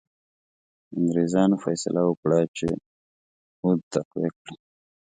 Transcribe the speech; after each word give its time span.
انګرېزانو 0.97 1.55
فیصله 1.63 2.01
وکړه 2.05 2.39
چې 2.57 2.67
اود 3.63 3.79
تقویه 3.93 4.31
کړي. 4.39 4.55